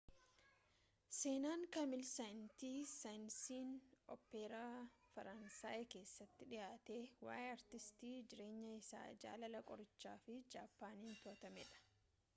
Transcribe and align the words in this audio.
seenaan 1.17 1.63
kaamil 1.73 1.99
seeyinti 2.11 2.69
saayensiin 2.91 3.69
oopperaa 4.15 4.79
faraansayii 5.11 5.85
keessaatti 5.95 6.47
dhiyaate 6.55 6.95
waa’ee 7.27 7.47
aartistii 7.51 8.13
jireenyi 8.33 8.71
isaa 8.79 9.07
jaalala 9.27 9.61
qorichaa 9.71 10.15
fi 10.25 10.39
jappaaniin 10.57 11.21
to’atamedha 11.27 11.85